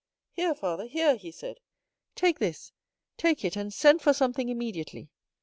[0.31, 1.59] Here, father, here!" he said,
[2.15, 5.11] "take this—take it, and send for something immediately."